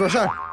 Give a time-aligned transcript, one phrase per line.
[0.00, 0.49] 说事。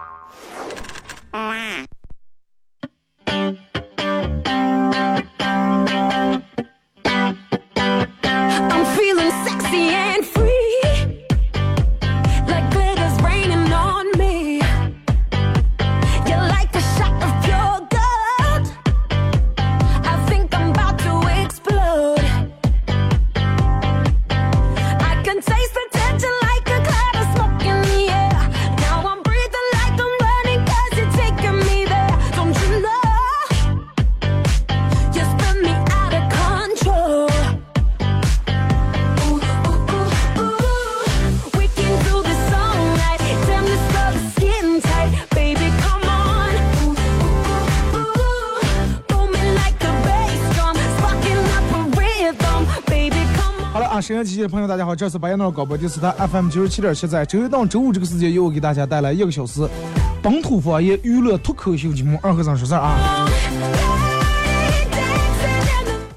[54.28, 59.66] 机器的朋友，大家好，这是白羊闹广播电视台 FM 九十七点七，在周一到周五这个时间，由我给大家带来一个小时
[60.22, 63.30] 本土方言娱乐脱口秀节目《二和尚说事儿》啊。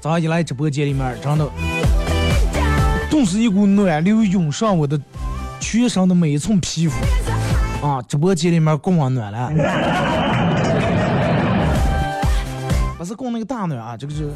[0.01, 1.49] 早上一来直播间里面，真的
[3.09, 4.99] 顿时一股暖流涌上我的
[5.61, 7.01] 全身的每一寸皮肤
[7.81, 8.01] 啊！
[8.09, 9.49] 直播间里面供我暖了，
[12.99, 14.29] 不是供那个大暖啊，这个是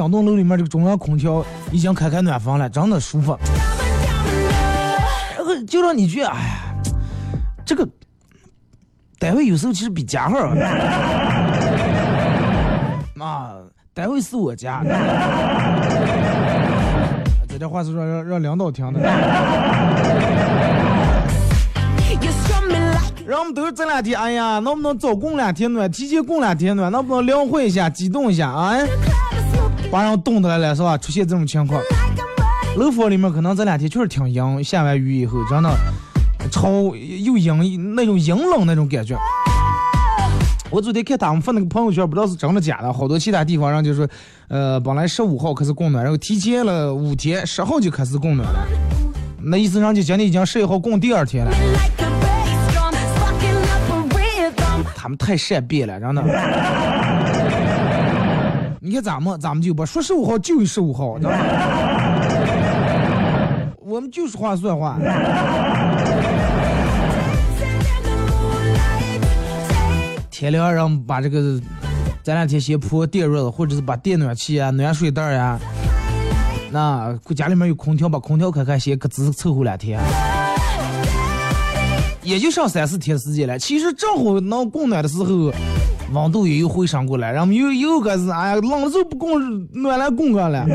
[0.00, 3.36] 整栋楼里面这个中央空调已经开开暖风了，真的舒服。
[5.36, 6.74] 然后就让你觉得，哎呀，
[7.66, 7.86] 这个
[9.18, 10.56] 单位有时候其实比家好啊。
[13.20, 13.52] 啊，
[13.92, 14.82] 单位是我家。
[17.46, 19.00] 这点话是让让让领导听的。
[23.26, 28.78] 让我们都是这两天，哎呀，能不能早供两天暖，提前供两天暖，能不能凉快一下，激动一下啊.
[29.90, 30.96] 把人冻的来了是吧？
[30.96, 31.82] 出现这种情况，
[32.76, 35.70] 楼房里面可能这两天确实挺阴，下完雨以后真的
[36.50, 39.18] 超又阴那种阴冷那种感觉。
[40.70, 44.08] 我昨天看他们发那个朋友圈，不知道是真的假的，好多其他地方人就说，
[44.46, 48.64] 呃，本来十五号开始供暖，然后提前了五天，十号就开始供暖了。
[49.42, 51.50] 那意思人家今天已经十一号供第二天了，
[54.94, 56.22] 他们太善变了，真的。
[58.90, 61.38] 你看咱们，咱们就不说十五号就十五号，知道吗？
[63.78, 64.98] 我们就说话算话。
[70.28, 71.60] 天凉让把这个
[72.24, 75.56] 咱两天先铺电热的，或者是把电暖气啊、暖水袋呀、
[76.72, 80.00] 那家里面有空调，把空调开开，先各自凑合两天。
[82.24, 85.52] 也就剩三四天时间了，其实正好能供暖的时候，
[86.12, 89.40] 温度也又回升过来，然后又又开始哎呀，冷的时候不供，
[89.72, 90.66] 暖了供干了。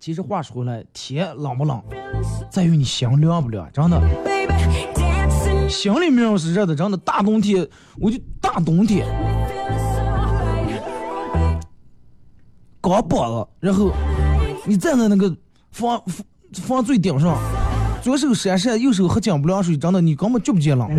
[0.00, 1.80] 其实话说回来，天冷不冷，
[2.50, 4.00] 在于你心凉不凉，真的。
[5.68, 7.66] 心里面要是热的，真的大冬天，
[7.98, 11.60] 我就大冬天 Feeling so right.
[12.82, 13.90] 光膀子，然后
[14.66, 15.34] 你站在那个
[15.70, 17.38] 房房房最顶上，
[18.04, 20.86] 左手扇扇，右手喝井不凉水，真的你根本就不见冷。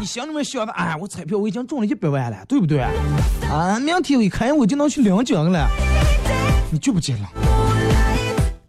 [0.00, 2.80] 你心里面想的，哎，我彩票我已经中了一百万了，对不对？
[3.50, 5.68] 啊，明天我一开我就能去领奖了，
[6.70, 7.26] 你就不见冷？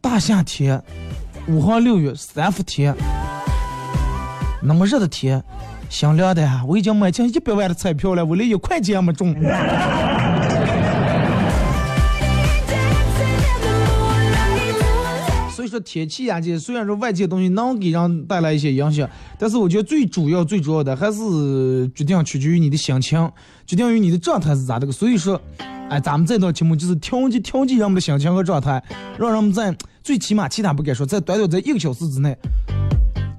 [0.02, 0.84] 大夏天，
[1.48, 2.94] 五号六月三伏天，
[4.62, 5.42] 那么热的天，
[5.88, 9.34] 心凉的，我已经买进一百万的彩票了，我连一块钱也没中。
[15.70, 23.32] 说天气呀，这虽然说外界东西能给人带来一些影响，但是我觉得最主要、最主要的还是决定取决于你的心情，
[23.66, 24.92] 决定于你的状态是咋的个。
[24.92, 25.40] 所以说，
[25.90, 28.84] 哎，咱们这道题目就是调节调节人们的心情和状态，
[29.18, 32.36] 让人们在最起码其他不敢说，在短短在一个小时之内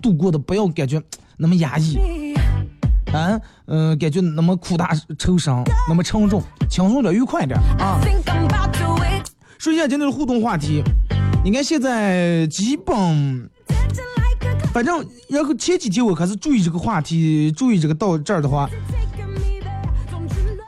[0.01, 1.03] 度过的不要感觉
[1.37, 1.99] 那么压抑，
[3.13, 5.55] 啊，嗯、感觉那么苦大仇深，
[5.89, 8.01] 那么沉重，轻松点，愉快点啊。
[9.59, 10.83] 说一下今天的互动话题，
[11.43, 13.49] 你看现在基本。
[14.73, 18.71] 反正，然后前几天我开始注意这个话题，注意这个到这儿的话，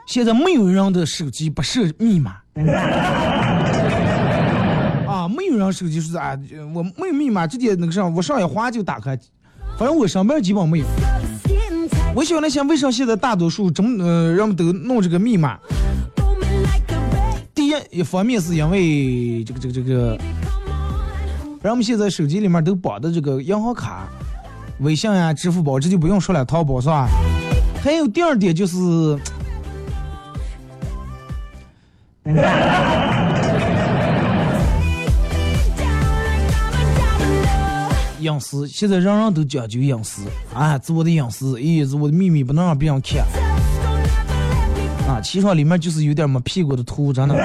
[0.05, 2.35] 现在没有人的手机不设密码，
[5.07, 6.37] 啊，没有人手机是啊，
[6.73, 9.17] 我没有密码，直接那个啥，我上一滑就打开。
[9.77, 10.85] 反正我上班基本没有。
[12.13, 15.57] 我晓得那些为啥现在大多数真呃人们都弄这个密码？
[17.55, 20.19] 第一一方面是因为这个这个这个，
[21.63, 24.05] 人们现在手机里面都绑的这个银行卡、
[24.79, 27.07] 微信呀、支付宝，这就不用说了，淘宝是吧？
[27.81, 28.77] 还有第二点就是。
[38.19, 40.21] 隐私，现在人人都讲究隐私
[40.53, 43.25] 啊，自我的隐私，哎，自我的秘密不能让别人看
[45.07, 45.19] 啊。
[45.21, 47.35] 其实里面就是有点没屁股的图，真的。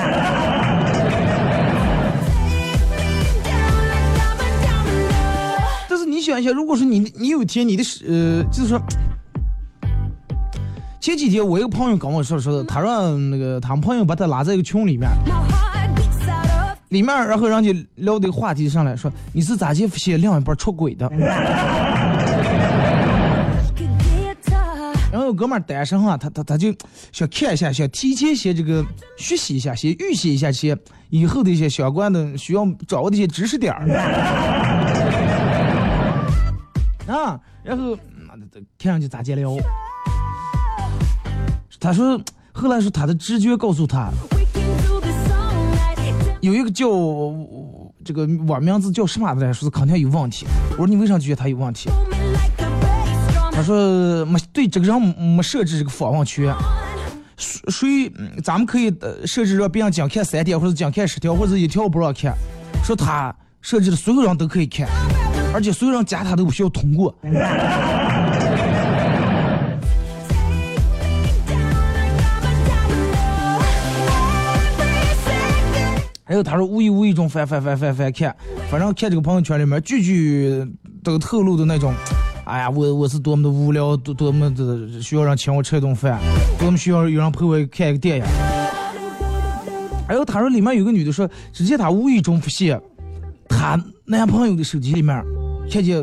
[6.28, 8.78] 想一下，如果说你你有一天你的呃，就是说，
[11.00, 15.08] 前几天我一个朋友跟我说说的，他让那个他们朋友把他拉在一个群里面。
[16.90, 21.10] 里面，然后人家聊的话题上来说，你是咋去发现另一半出轨的？
[25.10, 26.74] 然后哥们儿单身啊，他他他就
[27.10, 28.84] 想看一下，想提前先这个
[29.16, 30.76] 学习一下，先预习一下些
[31.08, 33.86] 以后的一些相关的需要掌握的一些知识点儿。
[37.08, 37.96] 啊，然后
[38.37, 39.56] 那看上去咋见了？
[41.81, 42.20] 他说，
[42.52, 44.10] 后来说他的直觉告诉他。
[46.40, 46.87] 有一个叫
[48.05, 50.46] 这个网名字叫什么的来说是肯定有问题。
[50.72, 51.90] 我说你为啥觉得他有问题？
[53.52, 56.55] 他说没对这个人没设置这个访问权，
[57.37, 58.12] 谁
[58.43, 58.93] 咱们可以
[59.25, 62.34] 设置让别人仅看三条或者仅看十条或者一条不让看。
[62.84, 64.88] 说他设置的所有人都可以看，
[65.54, 67.14] 而且所有人加他都不需要通过。
[76.24, 78.36] 还有他说无意无意中翻翻翻翻翻看，
[78.70, 80.62] 反正看这个朋友圈里面句句
[81.02, 81.94] 都透露的那种，
[82.44, 86.20] 哎呀，我我是多么的无聊，多多么的需要人请我吃一顿饭，
[86.58, 88.24] 多么需要有人陪我看一个电影。
[90.06, 92.78] 还有他说里面有个女的说，之前她无意中发现，
[93.48, 95.22] 她男朋友的手机里面
[95.70, 96.02] 看见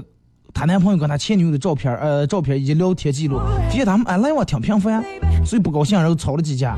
[0.54, 5.04] 她男朋友跟他前女友的照片，呃，照片以及聊天记录，发现他们哎来往挺频繁，
[5.44, 6.76] 所以不高兴，然后吵了几架。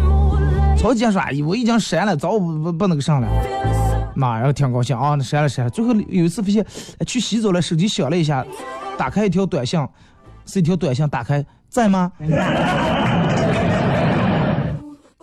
[0.77, 3.27] 吵几架说：“哎，我已经删了，早不不不那个上了。”
[4.15, 5.69] 妈，然后挺高兴啊，删了删了。
[5.69, 6.65] 最后有一次发现
[7.05, 8.45] 去洗澡了，手机响了一下，
[8.97, 9.79] 打开一条短信，
[10.45, 12.09] 是一条短信，打开在吗？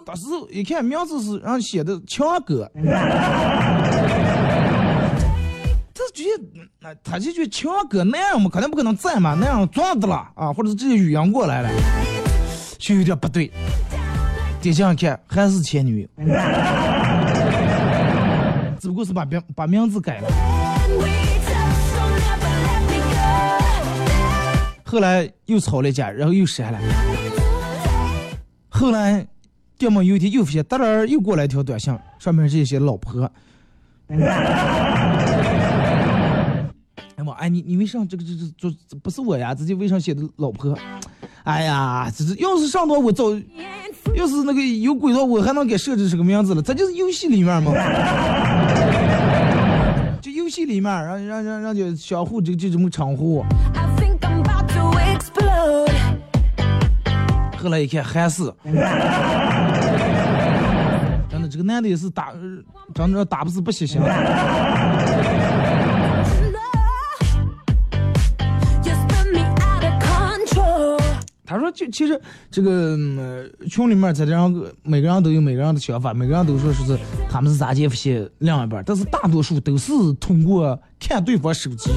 [0.05, 2.71] 当时一看名字是让写的强哥，
[6.81, 11.71] 那他就觉得强哥那样嘛，肯定不可能在嘛，那样撞的了啊，或者是直接语音过来了，
[12.79, 13.51] 就有点不对。
[14.61, 16.09] 点进去看，还是前女友，
[18.81, 20.29] 只不过是把名把名字改了。
[24.85, 26.79] 后来又吵了一架，然后又删了。
[28.71, 29.27] 后来，
[29.77, 33.31] 这么有一天又发现，哒儿又过来一条短信，上面是一些老婆。
[37.39, 39.55] 哎，你你为啥这个这这这不是我呀？
[39.55, 40.77] 自己为啥写的老婆？
[41.45, 43.25] 哎呀，这是要是上头我早。
[44.15, 46.61] 要是那个有轨道，我还能给设置这个名字了。
[46.61, 47.73] 这就是游戏里面嘛，
[50.21, 53.43] 就游戏里面，让让让让就相互就就这么称呼。
[57.57, 58.53] 后来一看还是，
[61.31, 62.35] 真的这个男的也是打，
[62.95, 63.99] 真的打不死不死心。
[71.55, 72.21] 他说：“就其实
[72.51, 72.97] 这个
[73.71, 76.99] 群里面，在这样每个人都有每个人的想法，每个人都说是
[77.31, 81.91] 他们是咋发现另一半，但是大多数都是通过看对方手机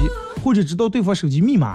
[0.44, 1.74] 或者知道对方手机密码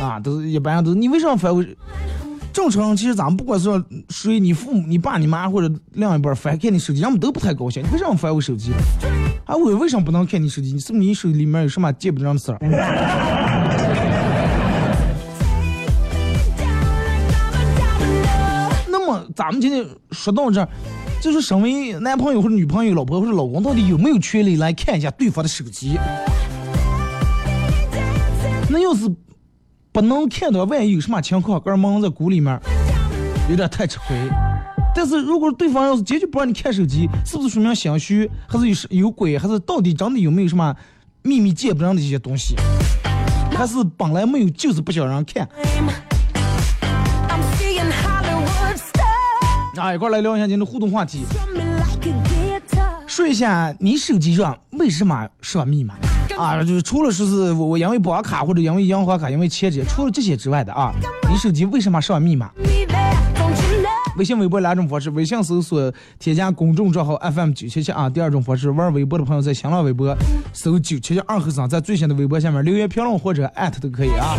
[0.00, 1.64] 啊，都是一般人都你为什么翻我？
[2.52, 3.70] 正常其实咱们不管是
[4.10, 7.82] 谁，你父母、你爸、你妈或者另一半翻看你手机，人们都不太高兴。
[7.82, 8.72] 你为什么翻我手机？
[9.46, 10.70] 啊，我为什么不能看你手机？
[10.70, 12.58] 你是不是你手里面有什么见不得人的事儿？”
[19.34, 20.68] 咱们今天说到这儿，
[21.20, 25.98] 就是身为男朋友或者女朋友、老婆或者老公，到底有没有权利来看一下对方的手机？
[28.68, 29.10] 那要是
[29.92, 32.58] 不能看到，万一有什么情况，哥们在鼓里面，
[33.48, 34.16] 有点太吃亏。
[34.94, 40.74] 但是如果对方要是坚决不让你看手机，是不是说明心虚，还是有有鬼，还是到底真的有没有什么
[41.22, 42.54] 秘密见不得人的一些东西？
[43.54, 45.48] 还是本来没有，就是不想让人看？
[49.76, 51.24] 啊，一块来聊一下今天的互动话题。
[53.06, 55.94] 说一下你手机上为什么设密码
[56.36, 56.62] 啊？
[56.62, 60.92] 就是除了说是我因为保卡或者因为银行卡、因为钱这些，除了这些之外的啊，
[61.30, 62.50] 你手机为什么设密码？
[64.18, 68.10] 微信、微博两种方式，微信搜索添加公众账号 FM 九七七啊。
[68.10, 70.14] 第二种方式，玩微博的朋友在新浪微博
[70.52, 74.36] 搜九七七二和尚，在最新的微博下面留言评论或者艾特都可以啊。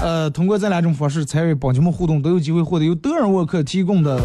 [0.00, 4.18] 呃，通过这两种方式参与帮节目互动，都有机会获得由德尔沃克提供的，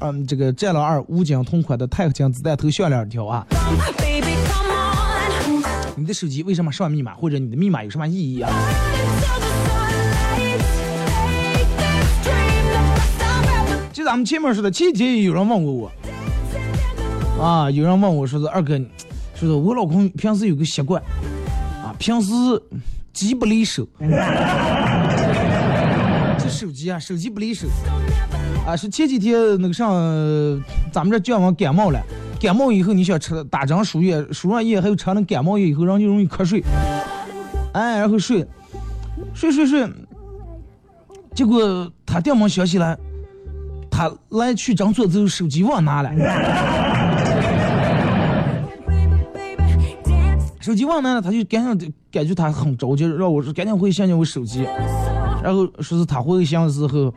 [0.00, 3.46] 嗯，这个战狼二武警同款的钛合金子弹头项链一条啊。
[5.96, 8.50] 你的手机为什么设密码，或者你的密码有什么意义啊？
[13.92, 15.92] 就咱们前面说的，前几天有人问过我，
[17.38, 18.78] 啊，有人问我说是二哥，
[19.34, 21.02] 说是我老公平时有个习惯，
[21.84, 22.32] 啊，平时
[23.12, 24.06] 机不离手，这
[26.50, 27.66] 手机啊，手机不离手，
[28.66, 29.90] 啊，是前几天那个上，
[30.92, 32.02] 咱们这降温感冒了，
[32.40, 36.62] 感冒以后你想吃打针输液，输上液还有吃那感冒药以后，人就容易瞌睡，
[37.72, 38.46] 哎，然后睡，
[39.32, 39.88] 睡睡睡，
[41.34, 42.98] 结果他电门响起来。
[43.92, 46.10] 他来去诊所之后，手机忘拿了，
[50.58, 54.66] 手机忘拿了，他就赶紧感觉他很着急，让我赶紧回想想我手机，
[55.42, 57.12] 然后说是他回想的时候，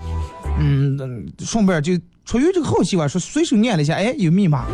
[0.60, 1.94] 嗯，嗯顺便就
[2.26, 4.66] 出于这个好奇吧，说随手念了一下，哎，有密码，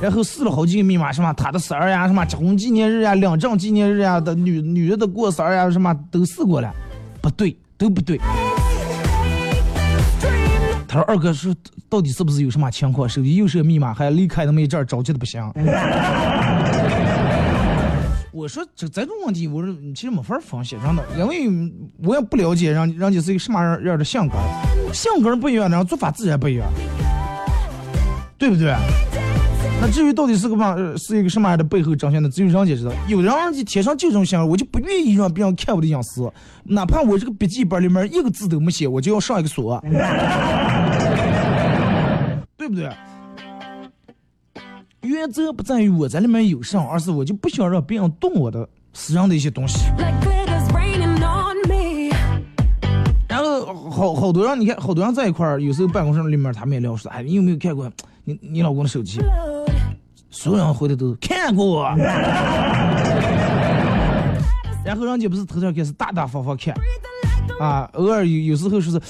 [0.00, 6.72] 然后试了好几个密码，什么他的生日呀，什么结婚纪念日呀，领证纪念日呀的女女人的过生日呀，什么都试过了，
[7.20, 8.18] 不对，都不对。
[10.88, 11.54] 他说：“二哥说，
[11.88, 13.08] 到底是不是有什么情况？
[13.08, 15.40] 手机又设密码，还离开那么一阵，着急的不行。
[18.40, 21.70] ”我说：“这这种问题，我说其实没法儿分析，真的，因为
[22.02, 24.34] 我也不了解人人家是一个什么样样的性格，
[24.94, 26.66] 性格不一样，然后做法自然不一样，
[28.38, 28.74] 对不对？
[29.82, 32.30] 那至于到底是个嘛，是一个什么样的背后真相呢？
[32.30, 32.90] 只有人家知道。
[33.08, 36.32] 有的人就天生就这种性格，我就不愿意让别人看我的隐私，
[36.64, 39.78] 哪怕我这个笔记本里面一个字都没写，我就要上一个锁。
[42.56, 42.90] 对不对？
[45.02, 49.78] 原则不在于我在里面有上，而是我就不想让别人动我的私人的一些东西。
[53.26, 57.90] 然后好好多人，你看好多人在一块儿，有时候办公室里面他们也聊说，哎，你有没有看过
[58.24, 59.20] 你你老公的手机？
[60.30, 61.88] 所有人回答都看过。
[64.84, 66.74] 然后人家不是头条开始大大方方看
[67.60, 69.00] 啊，偶尔有有时候说是，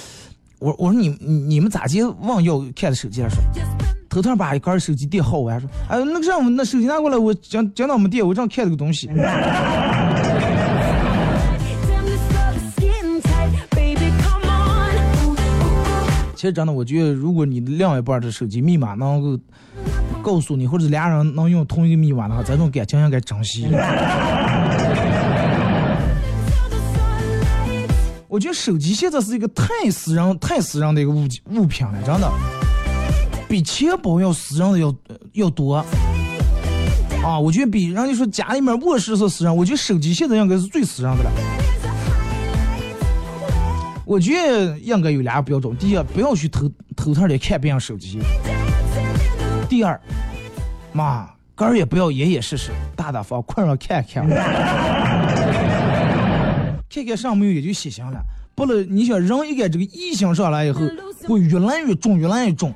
[0.59, 3.31] 我我说你你你们咋接忘要看的手机了？
[3.31, 3.41] 说
[4.11, 9.09] 头头把一根手机电耗完，说，哎，那个让我那手机拿过来，我讲讲到我们店，我正看这个东西。
[16.35, 19.38] 其实真的，我觉得如果你的另一半的手机密码能够
[20.23, 23.69] 告诉你，或者俩人能用同一个密码的话，这种感情应该珍惜。
[28.26, 32.33] 我觉得手机现在是一个太私人、太私人的一个物物品了，真的，
[33.50, 34.95] 比钱包要私人的要
[35.33, 35.85] 要多。
[37.25, 41.30] 啊，我觉得比人家说家里面卧室是私人，我觉得手机现在应该是最私人的了。
[44.07, 48.21] 我觉得应该有俩标准：第一，不要去偷偷偷的看别人手机；
[49.69, 50.00] 第二，
[50.92, 54.28] 妈，个儿也不要严严实实，大大方快让看看。
[56.88, 58.21] 看看上面也就行行了，
[58.54, 60.80] 不然你想人一个这个异性上来以后，
[61.26, 62.73] 会越来越重，越来越重。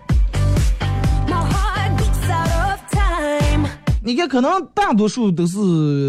[4.07, 5.59] 你看，可能大多数都是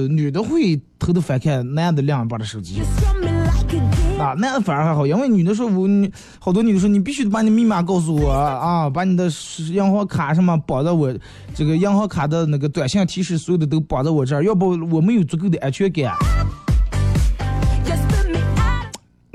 [0.10, 2.82] 女的会偷偷翻看男的另一半的手机.
[4.20, 9.32] 啊，男的反而还好，因为女的说我你好多女的说你必须得把你密码告诉我啊，把你的
[9.72, 11.14] 银行卡什么绑在我
[11.54, 16.14] 这个银行卡的那个短信提示所有的都绑在我这儿，要不我没有足够的安全感。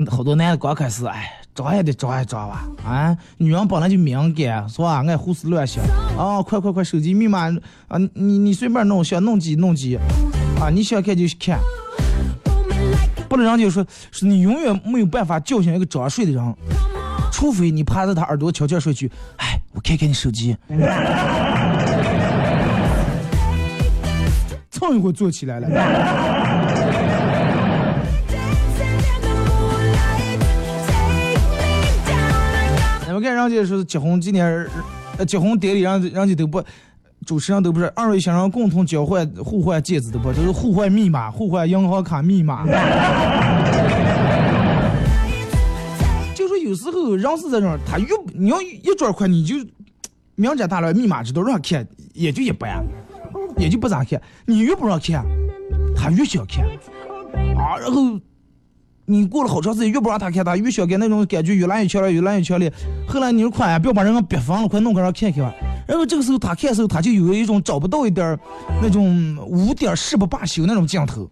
[0.07, 5.03] 好多男的刚开始，哎，装也得装一装吧，啊，女人本来就敏感，是吧？
[5.05, 5.83] 爱胡思乱想，
[6.17, 7.49] 啊，快快快，手机密码
[7.87, 9.97] 啊，你你随便弄，想弄几弄几，
[10.59, 11.59] 啊，你想看就看，
[13.27, 16.55] 不能让就说是你永远没有办法叫醒一个装睡的人，
[17.31, 20.55] 除非你趴在他耳朵悄悄说句，哎，我看看你手机，
[24.71, 25.67] 蹭一会坐起来了。
[33.11, 34.69] 你们看人家说结婚纪念日，
[35.17, 36.63] 呃，结婚典礼让人家都不，
[37.25, 42.65] 主持人都不是二位新人共同交换互换戒指的不，都是互换密码、互换银行卡密码。
[46.33, 49.57] 就说有时候人是这种，他越你要一转快，你就
[50.35, 52.81] 明着大了密码知道让看，也就一般。
[53.57, 54.21] 也就不咋看。
[54.45, 55.25] 你越不让看，
[55.93, 56.65] 他越想看
[57.57, 57.77] 啊。
[57.77, 58.17] 然后
[59.11, 62.71] 你过了好长时间，越不让他看，他越想看，那种感觉越来越强烈，越来越强烈。
[63.05, 65.53] 后来你说快呀，不要把人家逼疯了，快弄个人看看吧。
[65.85, 68.39] 然后这个时候他看的时候，他就有一种找不到一点
[68.81, 71.29] 那种污点誓不罢休那种镜头。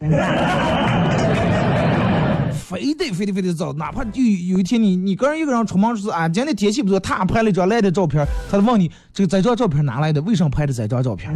[2.52, 10.22] 非得非得非得找，哪怕就有一天你你个人一个人出门就是啊，今天天气不错，他拍了一张来的照片，他就问你这个这张照片哪来的？
[10.24, 11.34] 为什么拍的这张照片？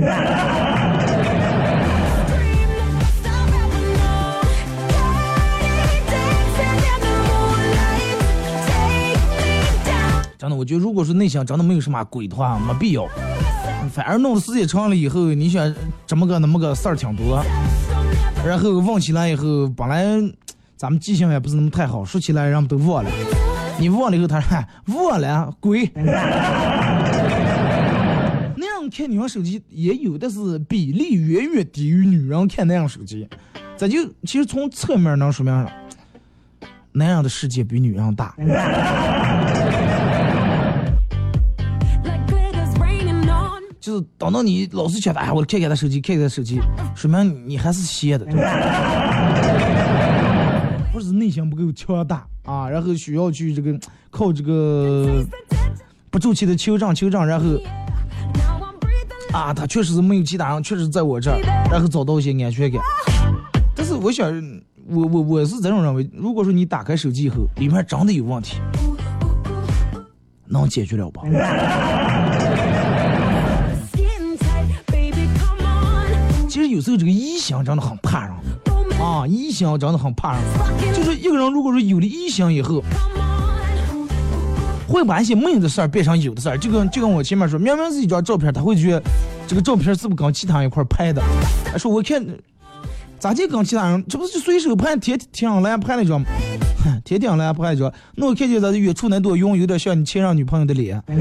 [10.43, 13.07] 真的，我觉得如果说内向真的没有什么鬼的话，没必要。
[13.93, 15.73] 反而弄的时间长了以后，你想
[16.05, 17.41] 这么个那么个事儿挺多，
[18.45, 20.05] 然后忘起来以后，本来
[20.75, 23.09] 咱们记性也不是那么太好，说起来人们都忘了。
[23.79, 24.57] 你忘了以后，他说
[24.87, 25.89] 忘了，鬼。
[28.57, 33.25] 那样看女人手机也有，但是比例远远低于女人看那样手机。
[33.77, 35.65] 咱就其实从侧面能说明，
[36.91, 38.35] 男人的世界比女人大。
[43.93, 46.59] 就是等到你老是觉得，哎，我看看他手机， 看看他手机，
[46.95, 48.41] 说明你还是歇的，对吧
[50.91, 55.23] 或者是内心不够强大啊，然后需要去这个靠这个
[56.09, 57.45] 不住气的求证求证，然后
[59.31, 61.39] 啊，他确实是没有其他人，确实在我这儿，
[61.71, 62.81] 然后找到一些安全感。
[63.77, 64.27] 但是我想，
[64.87, 68.57] 我我我是这种认为，如果说你打开手机以后，里面真的有问题，
[70.47, 71.21] 能解决了吧？
[76.73, 78.33] 有时候这个异性真的很怕人。
[78.99, 80.41] 啊，异性真的很怕人，
[80.93, 82.83] 就是一个人如果说有了异性以后，
[84.87, 86.57] 会把一些没有的事儿变成有的事儿。
[86.57, 89.01] 就跟就跟我前面说，明明是一张照片，他会觉得
[89.47, 91.21] 这个照片是不是跟其他人一块儿拍的？
[91.73, 92.25] 哎说我看
[93.19, 96.23] 咋就跟其他人，这不是就随手拍 贴贴上来拍那张，
[96.85, 101.01] 哼贴贴上来拍一张，那我看见咱的远处那朵云有点像你前任女朋友的脸。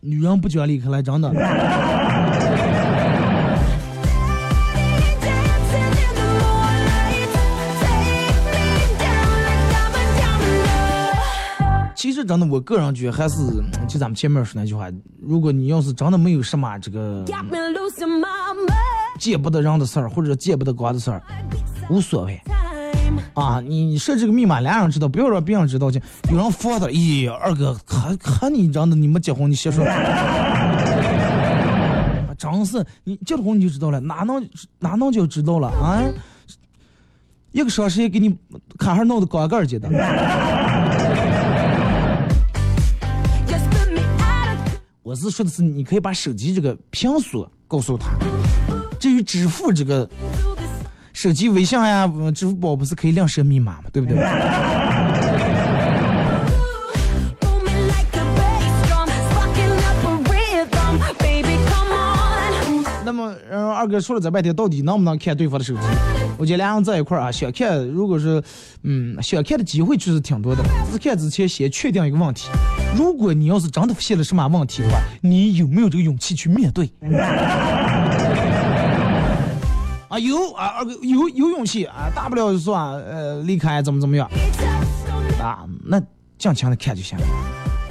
[0.00, 1.30] 女人不讲理，看来真的。
[12.04, 13.36] 其实真的，我个人觉得还是
[13.88, 14.90] 就咱们前面说那句话，
[15.22, 17.34] 如果你要是真的没有什么这个.见
[19.40, 21.22] 不得人的事儿，或者见不得光的事儿，
[21.88, 22.38] 无所谓
[23.32, 23.58] 啊。
[23.58, 25.98] 你你设置个密码，俩人知道，不要让别人知道去。
[26.30, 30.76] 有人发的，咦，二哥，看看你真的，你没结婚，你先说，啊
[32.36, 34.46] 真是你结了婚你就知道了，哪能
[34.78, 36.02] 哪能就知道了啊？
[37.52, 38.36] 一个双十一给你
[38.76, 39.88] 卡上弄的高个儿去的。
[45.04, 48.16] 我是说的是，你可以把手机这个屏锁告诉他。
[48.98, 50.08] 至于支付这个
[51.12, 53.84] 手机微信呀、呃支付宝不是可以亮设密码吗？
[53.92, 54.16] 对不对.
[63.04, 65.80] 那么，然后二哥说了这半天，到底能不能看对方的手机？
[66.36, 68.42] 我觉得俩人在一块儿啊，想看，如果是，
[68.82, 70.62] 嗯，想看的机会确实挺多的。
[70.86, 72.48] 只是看之前先确定一个问题：
[72.96, 76.90] 如果你要是真的发现了什么问题的话，你有没有这个勇气去面对？
[80.08, 84.28] 啊，有啊，二哥有有勇气啊，大不了就说，呃，离开怎么怎么样
[85.40, 86.00] 啊，那
[86.38, 87.24] 尽情的看就行了。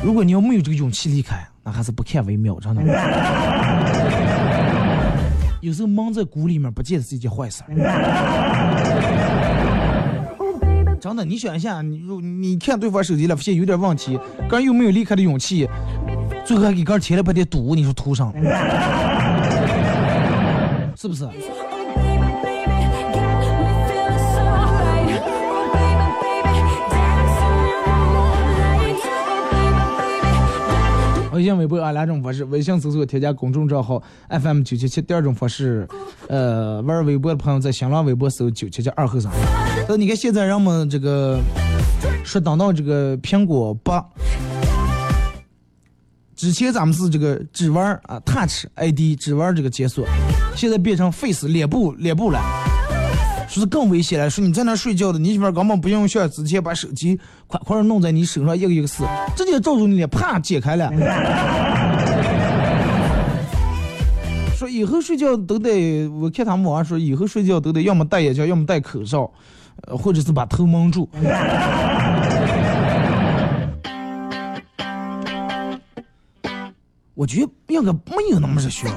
[0.04, 2.82] 如果你要没有这个勇气离开，那还是不看为妙，真的。
[5.64, 7.64] 有时候蒙在鼓里面，不见得是一件坏事。
[11.00, 15.66] 真的，你想一下，你如你看对方手机了，发现有点问题，个人又没有离开的勇气，
[16.46, 18.34] 最后还给个人贴了半点堵，你说图上，
[20.98, 21.26] 是不是？
[31.34, 35.02] 微信、微博啊两种方式，微信搜索添加公众账号 FM 九七七。
[35.02, 35.88] 第二种方式，
[36.28, 39.32] 呃，玩微博的朋友在新浪微博搜九七七二后生。
[39.88, 41.40] 呃，你看现在人们这个
[42.24, 44.06] 说等到这个苹果八，
[46.36, 50.06] 之前咱们是这个指纹啊 Touch ID 指纹这个解锁，
[50.56, 52.40] 现在变成 Face 脸部脸部了。
[53.48, 59.04] 说是更危险了，说你在那睡觉的，你媳妇儿根本不用像之前把手机快快弄在你手上一个一个撕，
[59.36, 60.92] 直接照住你脸，啪解开了。
[64.56, 69.30] 说以后睡觉都得，我看他们网上说以后睡觉都得要么戴眼镜，要么戴口罩，
[69.88, 71.10] 呃，或者是把头蒙住。
[77.16, 78.88] 我觉得应该没有那么热血。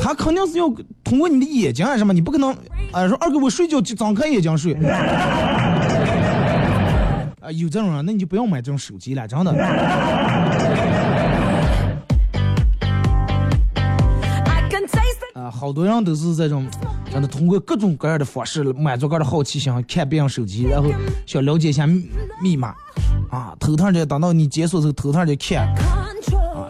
[0.00, 0.72] 他肯定是要
[1.04, 2.56] 通过你的眼睛啊什么，你不可能，
[2.92, 4.72] 哎、说二哥我睡觉就张开眼睛睡。
[7.40, 9.52] 啊， 有这种人，那你就不要买这种手机了，真的。
[15.34, 16.66] 啊，好多人都是这种，
[17.12, 20.88] 真的通过各种各样的方式满足个人的好奇心，看别人手机，然后
[21.26, 21.86] 想了解一下
[22.42, 22.74] 密码，
[23.30, 25.68] 啊，头疼的等到你解锁之后，头疼就看。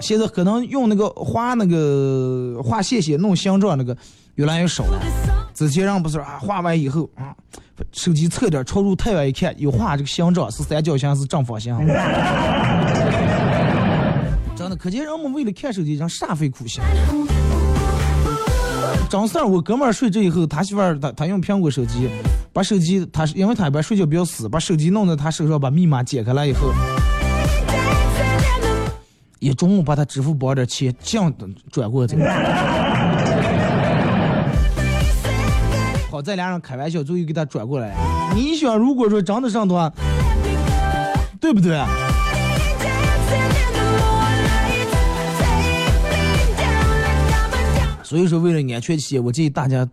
[0.00, 3.96] 现在可能用那个画那个画线线弄形状那个
[4.34, 5.00] 越来越少了。
[5.54, 7.34] 之前人不是啊，画完以后啊，
[7.92, 11.76] 手机侧点朝入太远一看，有画这个形状是三角形是正方形。
[14.56, 16.82] 真的，可见人们为了看手机，人煞费苦心。
[19.08, 22.08] 张三，我哥们儿睡着以后，他媳妇儿他他用苹果手机，
[22.52, 26.72] 把手机他是因为他一般睡觉比较死，把手机弄在他手上，把密码解开了以后，
[29.40, 31.32] 一中午把他支付宝的钱这样
[31.70, 32.14] 转过去。
[36.10, 37.96] 好在俩人开玩笑，终于给他转过来。
[38.34, 39.90] 你想，如果说真的上的话，
[41.40, 41.82] 对不对？
[48.02, 49.88] 所以说，为了安全起见，我建议大家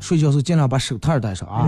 [0.00, 1.66] 睡觉时候尽量把手套戴上啊。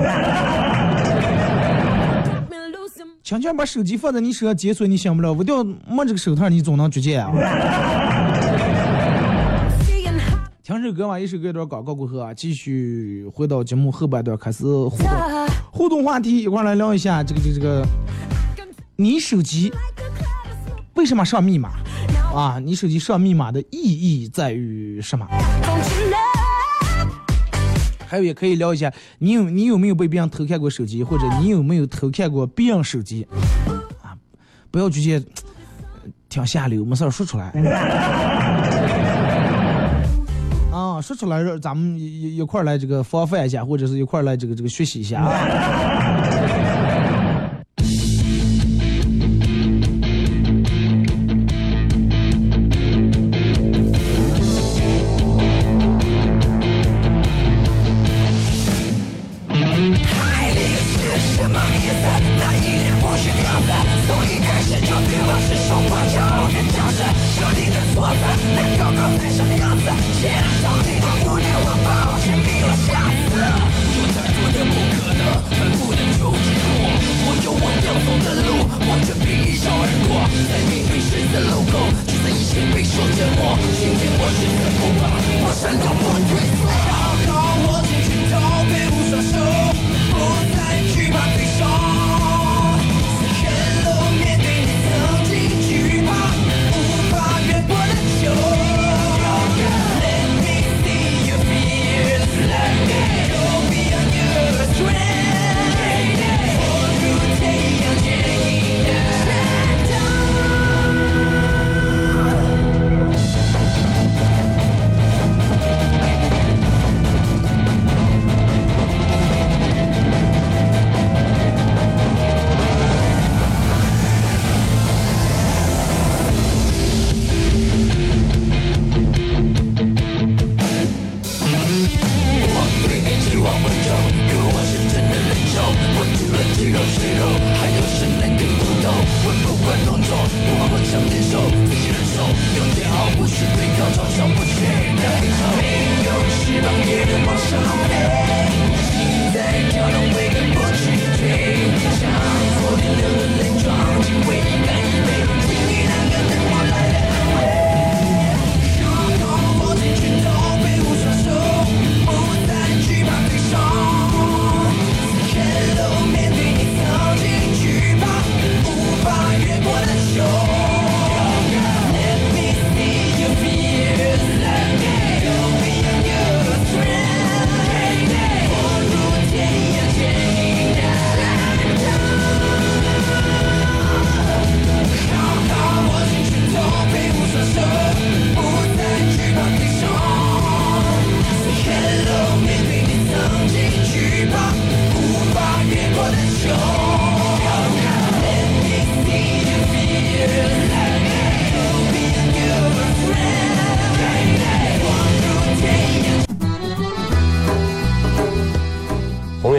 [3.31, 7.31] 强强把手机放在你手上解锁，你想不了，我掉没这个手套，你总能举见啊。
[10.65, 15.09] 听首歌吧，一首歌一段广告过后啊，继续回到节目后半段开始互动
[15.71, 17.87] 互动话题，一块来聊一下这个这个这个，
[18.97, 19.73] 你手机
[20.95, 21.71] 为什么上密码
[22.35, 22.59] 啊？
[22.59, 25.25] 你手机上密码的意义在于什么？
[28.11, 33.25] 还有也可以聊一下，你有你有没有被别人偷看过手机，或者你有没有偷看过别人手机？
[34.03, 34.19] 啊，
[34.69, 35.23] 不要直接
[36.29, 37.53] 挺下流，没事说出来。
[40.73, 45.31] 啊，说出来，咱们一一块来这个防范一下，或者是一块来这个这个学习一下啊。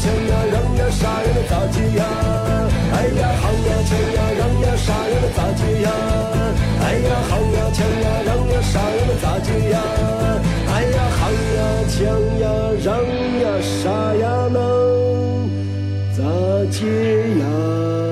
[0.00, 2.02] 抢呀，让呀傻呀那咋接呀？
[2.92, 5.88] 哎呀，好呀抢呀，让呀傻呀那咋接呀？
[6.82, 9.76] 哎呀，好呀抢呀，让呀傻呀那咋接呀？
[10.72, 11.98] 哎呀，好呀钱
[12.40, 12.44] 呀，
[12.82, 12.88] 让
[13.42, 14.56] 呀傻呀能
[16.16, 16.18] 咋
[16.70, 16.80] 接？
[17.38, 18.09] 呀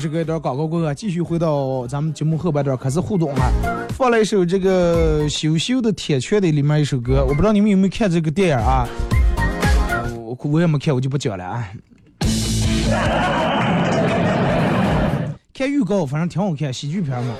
[0.00, 3.52] 是个一段广告过后，继续回到咱们节目后半段开始互动啊。
[3.90, 8.88] 放了一首这个羞羞的铁拳的里面一首歌，我不知道你们有没有看这个电影啊？
[10.16, 11.68] 我我也没看，我就不讲了啊。
[15.52, 17.34] 看预告，反正挺好看，喜剧片嘛。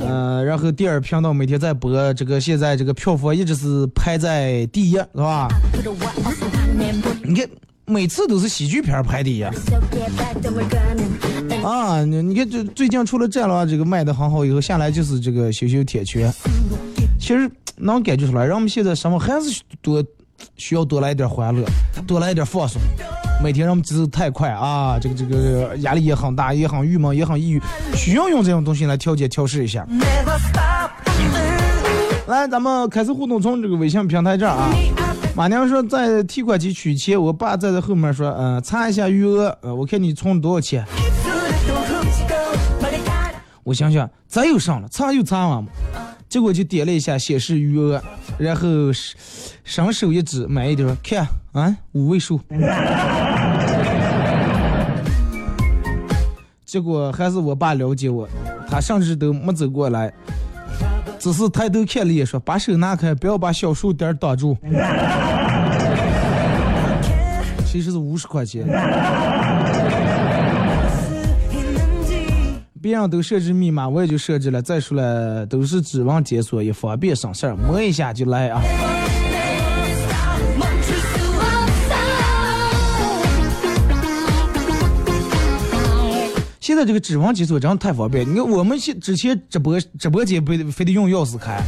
[0.00, 5.46] 呃，然后第二频道每天在播，这个现在这个票房一直是排在第一，是吧？
[7.22, 7.48] 你看
[7.84, 9.44] 每次都是喜剧片排第一。
[11.62, 16.30] 啊，你你看这最近出了《战狼》，这个卖的很好，以后下来就是这个《羞羞铁拳》，
[17.18, 20.02] 其实能感觉出来，让我们现在生活还是多
[20.56, 21.64] 需要多来一点欢乐，
[22.06, 22.80] 多来一点放松。
[23.42, 27.62] 每天让我们节奏太快啊，这个这个压力也很大，也很郁闷，也很抑郁，
[27.94, 29.86] 需要用这种东西来调节调试一下。
[32.26, 34.70] 来，咱们开始互动，从这个微信平台这儿啊。
[35.36, 40.84] 马娘说在提款机取钱，我爸站在后面说，呃，查一下余额，呃，我看你充了多少钱。
[43.68, 44.88] 我想想，咋又上了？
[44.88, 45.68] 查又查完嘛。
[46.26, 48.02] 结果就点了一下显示余额，
[48.38, 48.60] 然后
[49.62, 52.40] 伸手一指，买一点，看啊，五位数。
[56.64, 58.26] 结果还是我爸了解我，
[58.70, 60.10] 他甚至都没走过来，
[61.18, 64.56] 只是抬头看了一眼，说：“把手拿开，不要把小数点挡住。
[67.66, 68.66] ”其实是五十块钱。
[72.80, 74.62] 别人都设置密码我也就设置了。
[74.62, 78.62] 再说了都是指纹解锁也方便省事儿摸一下就来啊。
[86.60, 91.60] 现在这个指纹解锁真的太方便你看我们现之前直播直播间不得非得用钥匙开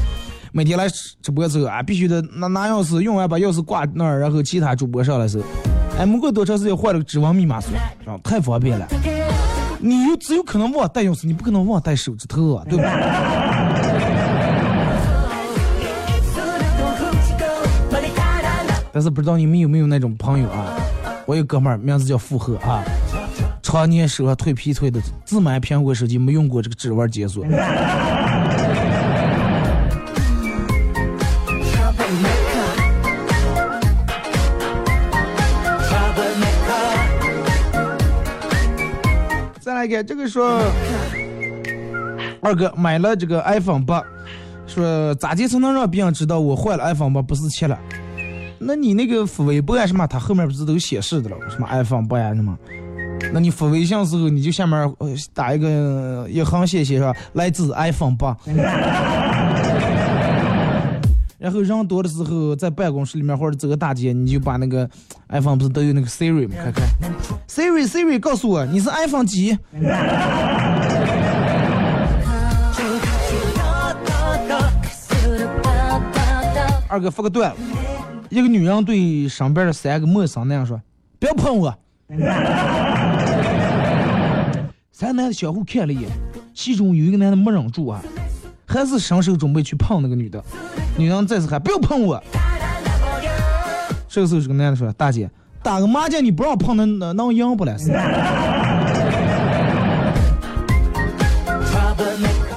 [0.52, 0.86] 每天来
[1.22, 5.44] 直播时候啊必须得拿拿钥匙用完把钥匙挂那儿然后其他主播上来时候
[5.98, 9.19] 哎没过多长时间换了个指纹密码锁啊太方便了。
[9.82, 12.84] 你又只有可能忘带钥匙，你不可能忘带手指头啊，对吧？
[18.92, 20.76] 但是不知道你们有没有那种朋友啊？
[21.24, 22.84] 我有哥们儿名字叫付贺啊，
[23.62, 27.44] 常年手上蜕皮蜕的，自买苹果手机没用过这个指纹解锁。
[39.80, 40.60] 来看这个说，
[42.42, 44.02] 二哥买了这个 iPhone 八，
[44.66, 47.78] 说咋地才能让别人知道我换了 iPhone 八不是七了？
[48.58, 51.36] 那你那个发微博啊什么，它后面不是都显示的了？
[51.48, 52.54] 什么 iPhone 八呀什么？
[53.32, 54.94] 那你发微信时候，你就下面
[55.32, 58.36] 打一个一行写写上来自 iPhone 八。
[61.40, 64.86] 然后人多的时候，在办公室里面或者走个大街，你就把那个
[65.30, 66.54] iPhone 不是都有那个 Siri 吗？
[66.62, 66.86] 看看
[67.48, 69.56] ，Siri Siri 告诉我你是 iPhone 几？
[76.88, 77.54] 二哥发个段，
[78.28, 80.78] 一个女人对身边的三个陌生男人说
[81.18, 81.74] ：“不要碰我。”
[84.92, 86.10] 三男的相互看了一眼，
[86.52, 88.02] 其中有一个男的没忍住啊，
[88.70, 90.42] 还是伸手准备去碰那个女的。
[90.96, 92.22] 女人再次喊：“不要碰我！”
[94.08, 95.28] 这个时候，这个男的说：“大姐，
[95.62, 97.90] 打个麻将你不让碰，能能能赢不了是？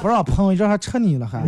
[0.00, 1.42] 不让碰，一阵还吃你了还。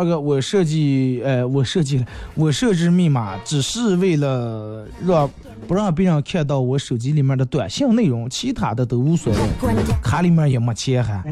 [0.00, 5.28] 二哥，我设计，呃，我设计了，我设置密码只是为了让
[5.68, 9.38] 不让别人看到我手机里面的短信内容，其他的都无所谓。
[10.02, 11.22] 卡里面也没钱还。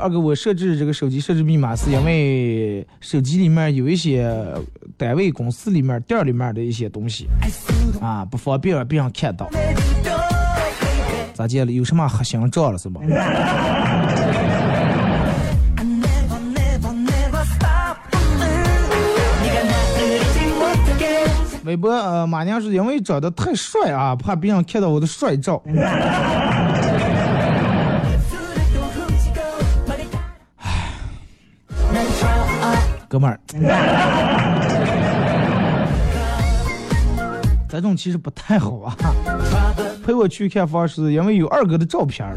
[0.00, 4.28] 二哥，我设置这个手机设置密码是因为手机里面有一些
[4.96, 7.28] 单位、公司里面、店里面的一些东西
[8.00, 9.48] 啊，不方便让别人看到。
[11.34, 11.72] 咋介了？
[11.72, 13.00] 有什么黑心照了是吧？
[21.64, 25.62] 微博呃，马娘是因为长得太帅啊，怕别人看到我的帅照。
[33.08, 33.38] 哥们儿，
[37.68, 38.96] 这种其实不太好啊。
[40.04, 42.36] 陪我去看房是因为有二哥的照片儿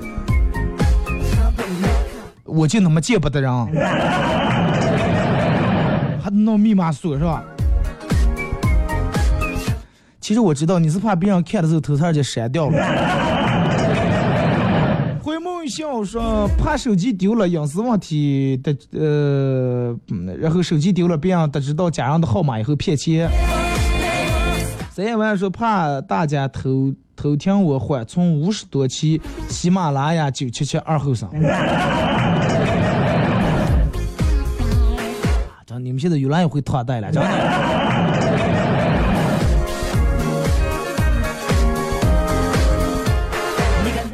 [2.43, 3.51] 我就那么见不得人，
[6.21, 7.43] 还弄密码锁是吧？
[10.21, 12.77] 其实我知道你是怕别人看的时候偷偷就删掉了。
[15.21, 19.95] 回梦笑说怕手机丢了隐私问题的呃，
[20.39, 23.29] 然后手机丢了，别人得知道家人的号码以后骗钱。
[24.91, 31.29] 三叶丸说怕大家偷偷听我缓从五十多期喜马拉雅九七七二后生。
[35.65, 37.29] 真你们现在越来越会拖带了，真的。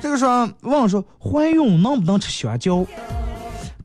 [0.02, 2.86] 这个说问说怀孕能不能吃香蕉？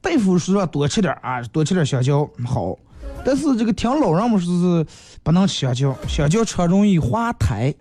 [0.01, 2.77] 大夫说多吃点啊，多吃点香蕉好。
[3.25, 4.87] 但是这个听老人们说是
[5.25, 7.75] 不能吃香蕉，香蕉吃容易滑胎。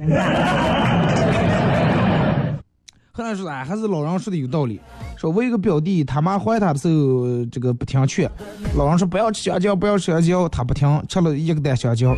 [3.17, 4.81] 后来说哎，还是老人说的有道理。
[5.15, 8.29] 说我有个表弟，他妈怀他的时候这个不听劝，
[8.75, 12.13] 老人说不要吃香蕉，不要吃香蕉，他不听，吃了一个袋香蕉。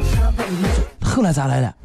[1.04, 1.76] 后来咋来了？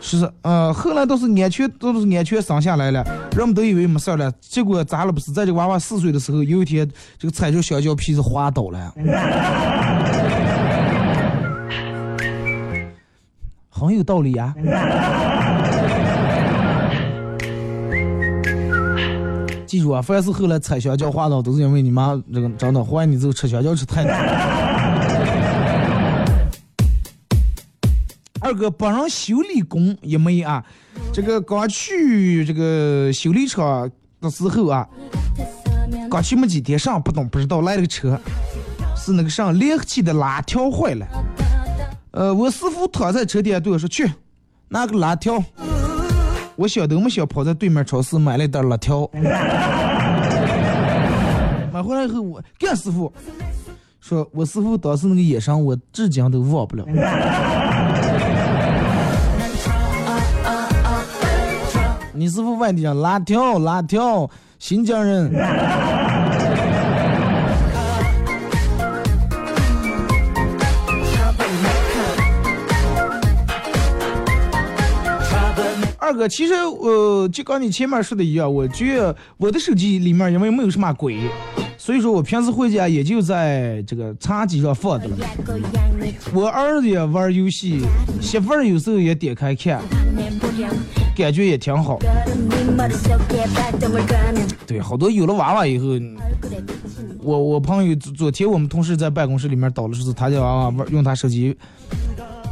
[0.00, 3.04] 是呃，后来都是安全，都是安全生下来了，
[3.36, 4.32] 人们都以为没事了。
[4.40, 5.32] 结果咋了不是？
[5.32, 8.94] 在这娃娃四岁的时候，有一天这个踩着香蕉皮子滑倒了，
[13.68, 14.54] 很有道理呀、
[19.70, 24.10] 记住啊，凡是后来踩香蕉滑倒，都是因为你妈这个真的怀你这个吃香蕉吃太多。
[28.42, 30.64] 二哥帮人修理工一枚啊，
[31.12, 33.88] 这个刚去这个修理厂
[34.20, 34.84] 的时候啊，
[36.10, 38.20] 刚去没几天，上不懂不知道来了个车，
[38.96, 41.06] 是那个上离合器的拉条坏了。
[42.10, 44.12] 呃，我师傅躺在车底下对我说：“去
[44.68, 45.40] 拿个拉条。”
[46.60, 49.08] 我想都没想，跑在对面超市买了一袋辣条。
[51.72, 53.10] 买回来以后，我干师傅
[53.98, 56.84] 说：“我师傅当时那个眼神，我至今都忘不了。
[62.12, 65.32] ”你师傅外地人，辣条辣条，新疆人。
[76.10, 81.20] 二哥，其实呃，就跟你前面说的一样，我觉我的手机里面因为没有什么鬼，
[81.78, 85.16] 所以说我平时回家也就在这个茶几上放的了。
[86.34, 87.82] 我儿子也玩游戏，
[88.20, 89.80] 媳妇儿有时候也点开看，
[91.16, 91.96] 感觉也挺好。
[94.66, 95.86] 对，好多有了娃娃以后，
[97.20, 101.56] 我我朋友昨天我们同事在办公室里面倒的是他家娃娃玩用他手机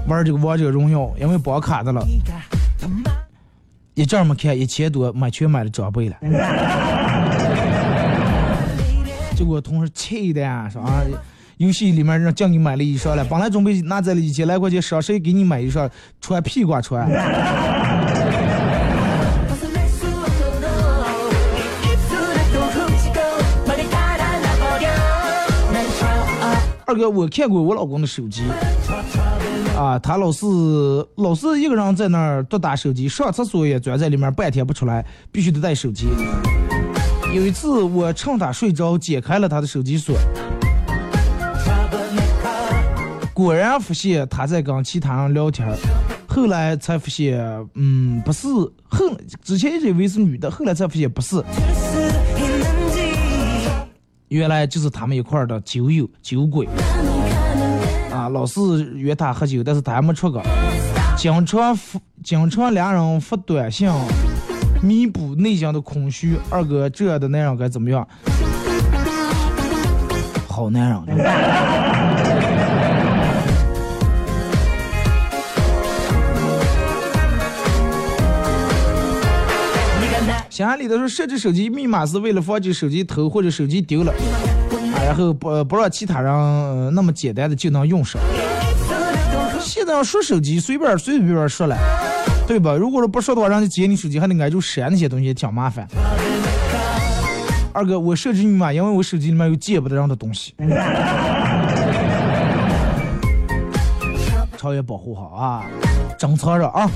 [0.07, 2.07] 玩这个王者荣耀，因为绑卡的了，
[3.99, 6.15] 一阵儿没看一千多，买全买了装备了。
[9.35, 11.03] 结果同事气的呀，说啊，
[11.57, 15.91] 游戏里面让叫你买了一双了，本来准备拿这了一千来块钱，上谁给你买一双，
[16.21, 17.11] 穿屁股穿。
[26.87, 28.45] 二哥，我看过我老公的手机，
[29.79, 30.45] 啊，他老是
[31.19, 36.09] 老是一个人在那儿独打手机，上厕所也钻在里面半天不出来，必须得带手机。
[37.33, 40.17] 有一次我趁他睡着解开了他的手机锁，
[43.33, 45.73] 果然发现他在跟其他人聊天，
[46.27, 47.39] 后来才发现，
[47.75, 48.49] 嗯，不是，
[48.89, 51.41] 后之前一直以为是女的，后来才发现不是，
[54.27, 56.67] 原来就是他们一块的酒友酒鬼，
[58.29, 58.61] 啊，老是
[58.95, 60.43] 约他喝酒，但是他还没出个，
[61.17, 63.91] 经常发经常两人发短信，
[64.83, 66.37] 弥补内心的空虚。
[66.51, 68.07] 二哥，这样的男人该怎么样？
[70.47, 71.01] 好男人。
[80.51, 84.17] 想安里头说，设置手机密码是为了防止手机偷或者手机丢了，啊，
[85.09, 88.21] 然后不不让其他人、那么简单的就能用上。
[89.59, 91.75] 现在要说手机，随便随随便便说了，
[92.47, 92.75] 对吧？
[92.75, 95.89] 如果说不说的话，让你接你手机还得挨住删那些东西，挺麻烦。
[97.73, 100.55] 二哥，我设置密码，因为我手机里面有见不得人的东西。
[104.59, 105.65] 超越保护好啊，
[106.19, 106.87] 珍藏着啊。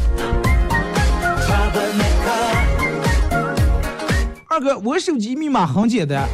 [4.49, 6.29] 二哥，我手机密码很简单，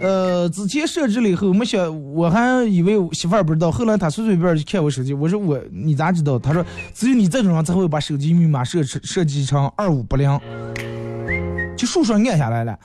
[0.00, 6.38] 呃，之前设置了以后，没想我还以为我媳妇儿不知道，后来她随随便便就看我手机，我说我你咋知道？
[6.38, 10.38] 她说只有你这种人才会把手机密码设置设计成二五不零，
[11.76, 12.78] 就数数按下来了，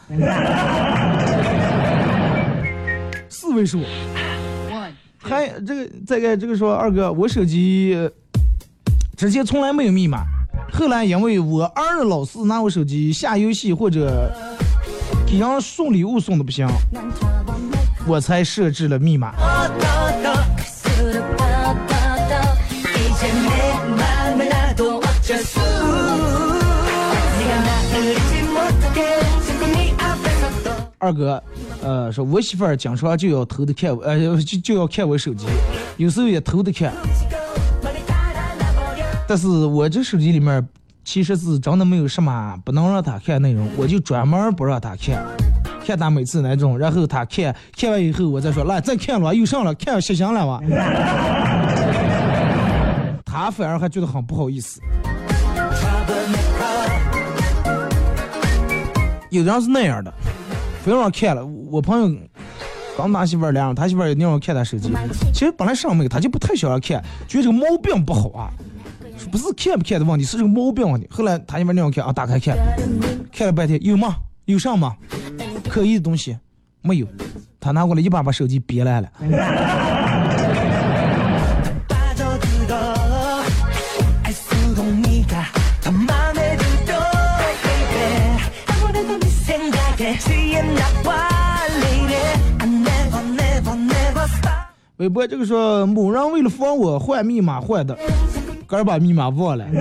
[3.28, 3.82] 四位数。
[5.22, 8.10] 还这个再个这个说二哥，我手机
[9.18, 10.24] 之前从来没有密码，
[10.72, 14.32] 后来因为我儿老是拿我手机下游戏或者
[15.32, 16.68] 给人送礼物送的不行，
[18.08, 19.32] 我才设置了密码。
[30.98, 31.42] 二哥，
[31.84, 35.46] 呃，说我媳妇儿经常就要偷着看我，呃，就就要看我手机，
[35.98, 36.92] 有时候也偷着看。
[39.28, 40.68] 但是我这手机里面
[41.12, 45.26] 其实是真的没有什么不能让他看内容，我就专门不让他看，
[45.84, 50.62] 看他每次那种，然后他看看完以后，我再说来再看了，又上了，看实行了哇，
[53.26, 54.80] 他反而还觉得很不好意思。
[59.32, 60.14] 有的人是那样的，
[60.84, 61.44] 非让看了。
[61.44, 62.08] 我朋友
[62.96, 64.94] 刚拿媳妇儿俩，他媳妇儿也让我看他手机。
[65.34, 68.54] 其实本来上面他就不太想让看，觉得这个毛病不好啊，
[69.32, 71.08] 不是看不看的问题，是这个毛病问题。
[71.10, 72.58] 后来他媳妇儿让我看啊，打开看，
[73.32, 74.16] 看了半天有吗？
[74.46, 74.96] 有上吗？
[75.70, 76.38] 可疑的东西
[76.82, 77.08] 没有。
[77.60, 79.10] 他拿过来一把把手机别来了。
[94.98, 97.98] 微博这个说某人为了防我换密码换的，
[98.70, 99.66] 个儿把密码忘了。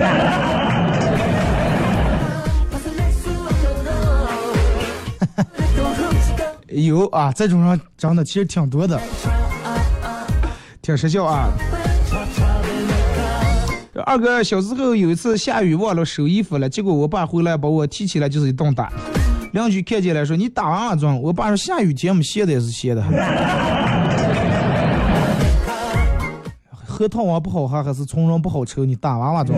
[6.67, 8.99] 有啊，这种人真的其实挺多的，
[10.81, 11.49] 挺实效啊。
[14.05, 18.91] 二哥小时候有一次下雨忘了收衣服了，结果我爸回来把我提起来就是一顿打。
[19.51, 23.03] 邻居看见了说你打完啊装，我爸说下雨天嘛歇的也是歇的。
[26.99, 28.83] 核桃王不好喝还是从容不好抽？
[28.83, 29.57] 你打娃娃装。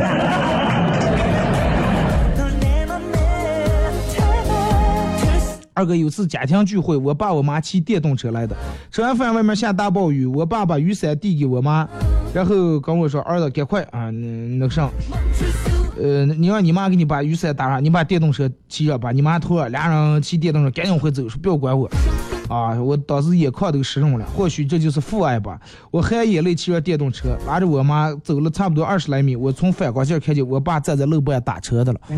[5.73, 8.55] 二哥有次家庭聚会，我爸我妈骑电动车来的，
[8.91, 11.89] 吃完饭外面下大暴雨，我爸把雨伞递给我妈，
[12.31, 14.27] 然后跟我说：“儿子，赶快啊，那
[14.59, 14.87] 那个啥，
[15.99, 21.89] 呃，你让你妈给你把雨伞打上，你把电动车骑上，把你妈拖上，俩人骑电动车赶紧回走，说不要管我。”
[22.51, 22.73] 啊！
[22.81, 25.57] 我当时眼眶都湿润了，或许这就是父爱吧。
[25.89, 31.99] 我含眼泪骑上电动车，拉着我妈走了差不多二十来米，我从反光镜看见我爸站在路边打车的了。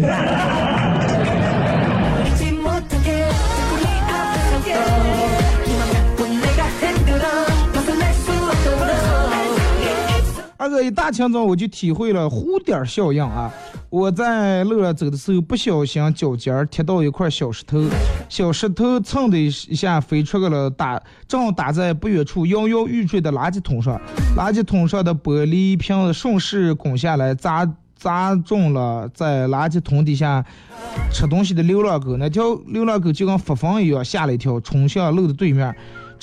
[10.55, 13.51] 二哥一大清早我就体会了蝴蝶效应啊！
[13.93, 17.79] 我在路上走的时候，不小心脚尖儿踢到一块小石头，
[18.27, 24.01] 小石头蹭的一下飞出去了，打正打在不远处摇摇欲坠的垃圾桶上，
[24.35, 30.43] 垃圾桶上的玻璃瓶子顺势滚下来，砸砸中了在垃圾桶底下
[31.11, 35.71] 吃东西的流浪狗，那条流浪狗就跟发疯一样，吓了一跳，冲向路的对面。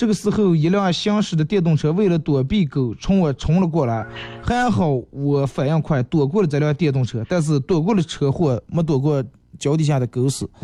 [0.00, 4.06] 这个时候，一辆行驶的电动车为了躲避狗，冲我冲了过来。
[4.42, 9.22] 还好我反应快，躲过了这辆电动车，但是躲过了车祸，没躲过
[9.58, 10.48] 脚底下的狗屎。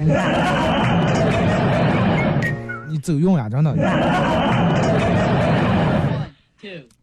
[2.89, 3.76] 你走运呀，真的。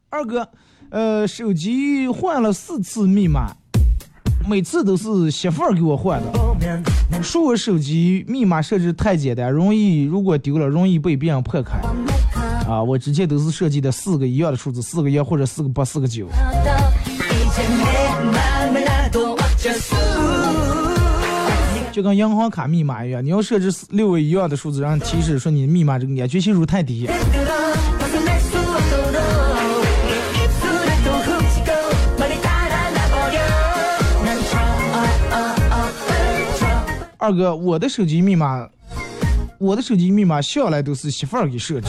[0.09, 0.49] 二哥，
[0.89, 3.55] 呃，手机换了四次密码，
[4.49, 6.33] 每次都是媳妇儿给我换的。
[7.21, 11.79] 说我手机密码设置太简单，容易如果丢了，容易被别人破开。
[12.73, 16.27] 啊我之前都是设计的四个一样的数字四个一或者四个八四个九。
[21.91, 27.07] 就跟银行卡密码一样你要设置六位一样的数字让后提示说你密码这个安全系数太低。
[37.19, 38.67] 二哥我的手机密码
[39.59, 41.87] 我的手机密码向来都是媳妇儿给设置。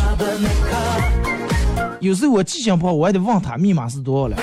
[2.01, 4.37] 有时候我记性不好，我还得问她密码是多少了。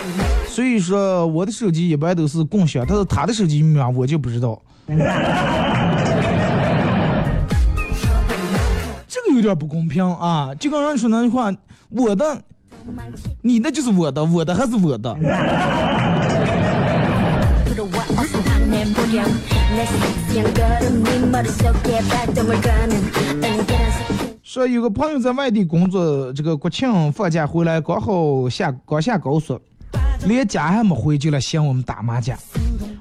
[0.47, 4.61] 所以说，我的手机一般都是共享，但是她的手机密码我就不知道。
[9.07, 10.53] 这个有点不公平啊！
[10.55, 11.53] 就跟人说那句话，
[11.89, 12.41] 我的，
[13.41, 15.15] 你的就是我的，我的还是我的。
[24.43, 29.57] 说有个朋友在外地工作，这个国庆放假回来，刚好下刚下高速，
[30.26, 32.38] 连家还没回，就来嫌我们打麻将，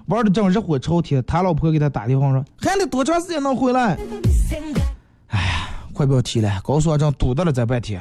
[0.07, 1.21] 玩的正热火朝天。
[1.27, 3.99] 他老婆给他打电话说：“还得多长时间能回来？”
[5.29, 8.01] 哎呀，快不要提了，高速正堵到了再半天，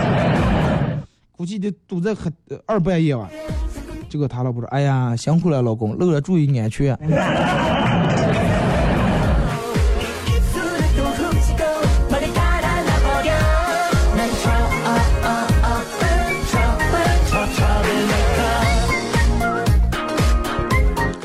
[1.34, 2.14] 估计得堵在
[2.66, 3.30] 二半夜吧。
[4.08, 6.96] 结果他老婆说，哎呀，辛苦了，老公，路了，注意安全。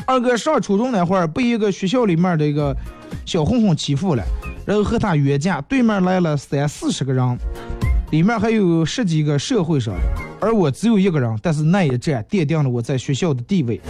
[0.06, 2.76] 二哥上初中那会儿，被一个学校里面的一个
[3.24, 4.22] 小混混欺负了，
[4.66, 7.38] 然后和他约架，对面来了三四十个人。
[8.14, 10.00] 里面还有十几个社会上的，
[10.40, 13.80] 而我只有一个人，但是那一战奠定了我在学校的地位，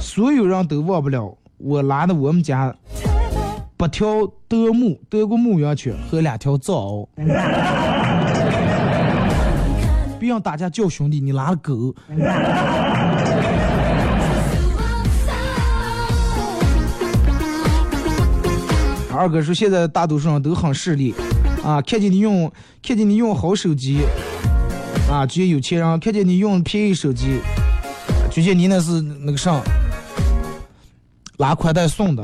[0.00, 2.74] 所有人都忘不了我拉的我们家
[3.76, 7.06] 八条德牧德国牧羊犬和两条藏獒。
[10.18, 11.94] 别让大家叫兄弟，你拉了狗。
[19.16, 21.14] 二哥说现在大多数人都很势利，
[21.66, 22.50] 啊，看见你用
[22.80, 23.98] 看见你用好手机，
[25.10, 27.40] 啊，觉得有钱人；看见你用便宜手机，
[28.30, 29.60] 觉得你那是那个啥，
[31.38, 32.22] 拉宽带送的。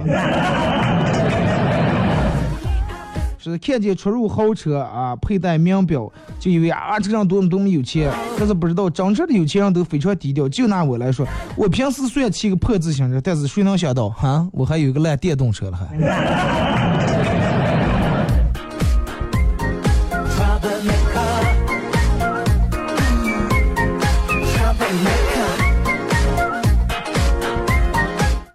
[3.45, 10.49] 是看见出入豪车啊，佩戴名表，就以为啊这个人多么多么有钱，但是不知道真正的有钱人都非常低调。
[10.49, 11.26] 就拿我来说，
[11.57, 15.88] 我平时虽然骑个破自行车，但是谁能想到哈，我还有个烂电动车了还。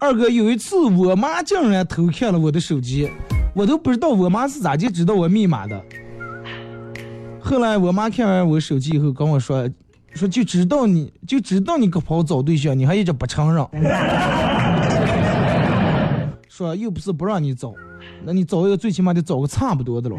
[0.08, 3.12] 二哥有一次，我妈竟然偷看了我的手机，
[3.54, 5.84] 我都不知道我妈是咋就知道我密码的。
[7.42, 9.70] 后来我妈看完我手机以后跟我说，
[10.14, 13.68] 说就知道你就知道你个跑找对象，你还一直不承认，
[16.48, 17.74] 说又不是不让你找，
[18.24, 20.16] 那你找一个最起码得找个差不多的了。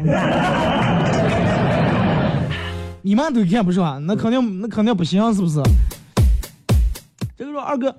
[3.01, 5.59] 你妈都看不上，那肯定那肯定不行，是不是？
[7.35, 7.95] 这个说二哥，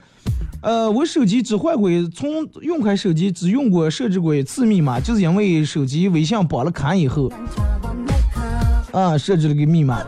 [0.63, 7.33] 呃，我手机只换过，从用开手机只用过设置过一次密码，就是因为手机微信绑了卡以后，
[8.93, 10.03] 啊，设置了个密码。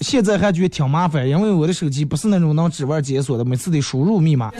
[0.00, 4.52] 现在还觉得挺麻烦，因为我的手机不是那种能指纹解锁的，每次得输入密码。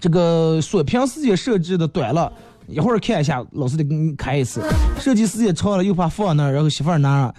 [0.00, 2.30] 这个锁屏时间设置的短了，
[2.68, 4.60] 一会儿看一下，老师得给你开一次；
[5.00, 7.32] 设计时间长了，又怕放那儿，然后媳妇儿拿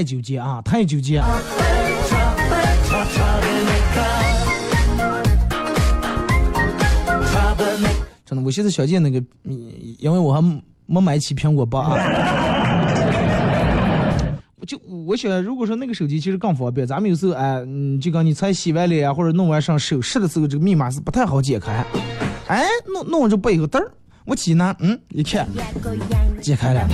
[0.00, 1.28] 太纠结啊，太纠结、啊。
[8.24, 9.22] 真的，我现在想见那个，
[9.98, 10.42] 因为我还
[10.86, 11.98] 没买起苹果八啊。
[14.66, 21.84] 就我想，如果说那个手机其实更方便，咱们有时候哎，嗯，就刚你才洗完脸啊，或者弄完上手势的时候，这个密码是不太好解开。
[22.46, 23.92] 哎，弄弄完这背后嘚儿，
[24.26, 25.46] 我挤呢，嗯，一看，
[26.40, 26.86] 解开了。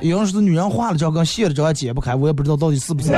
[0.00, 3.12] 有人说女人化了妆跟卸了妆解不开，我也不知道到底是不是。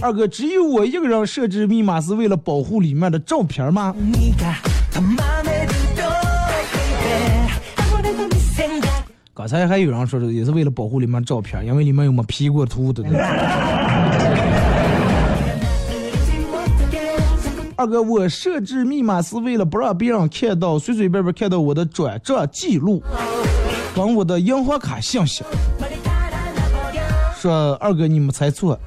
[0.00, 3.94] 二哥，只有我一个人设置密码是为了保护里面的照片吗？
[9.34, 13.02] 刚才还有人说是也是为了保护里面照片，因为里面有没 P 过图的。
[17.76, 23.02] 二哥，我设置密码是为了不让别人看到，随随便便看到我的转账记录，
[23.92, 25.42] 跟我的银行卡信息。
[27.36, 28.78] 说二哥你没猜错，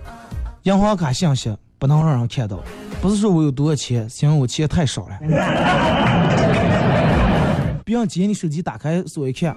[0.63, 2.57] 银行卡信息不能让人看到，
[3.01, 5.19] 不是说我有多少钱，是因为我钱太少了。
[7.83, 9.53] 别着急，你手机打开锁一看。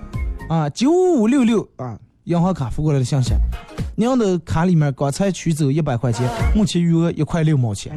[0.51, 3.35] 啊，九五六六啊，银行卡付过来的信息，
[3.95, 7.97] 您的卡里面刚才取走一百块钱，目前余额一块六毛钱。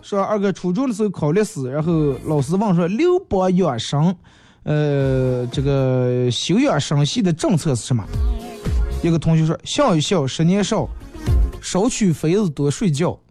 [0.00, 1.92] 说二哥初中的时候考历史，然后
[2.24, 4.16] 老师问说六八养生。
[4.64, 8.04] 呃，这个休养生息的政策是什么？
[9.02, 10.88] 一个同学说笑一笑，十年少，
[11.60, 13.18] 少娶妃子多睡觉。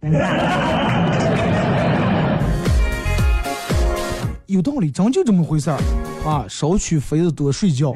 [4.46, 5.78] 有道理，真就这么回事儿
[6.24, 6.46] 啊！
[6.48, 7.92] 少娶妃子多睡觉。